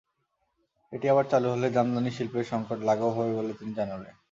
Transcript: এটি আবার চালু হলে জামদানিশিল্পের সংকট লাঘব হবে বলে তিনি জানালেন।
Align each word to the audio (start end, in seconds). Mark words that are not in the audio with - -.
এটি 0.93 1.05
আবার 1.09 1.25
চালু 1.31 1.47
হলে 1.49 1.67
জামদানিশিল্পের 1.71 2.45
সংকট 2.51 2.79
লাঘব 2.83 3.11
হবে 3.17 3.31
বলে 3.35 3.53
তিনি 3.53 3.71
জানালেন। 3.73 4.15